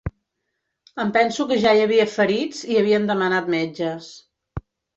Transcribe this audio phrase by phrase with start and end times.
[1.03, 4.13] Em penso que ja hi havia ferits i havien demanat metges